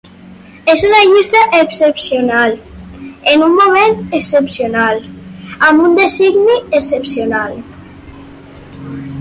[0.71, 2.55] És una llista excepcional,
[3.33, 5.05] en un moment excepcional
[5.69, 7.57] amb un designi excepcional.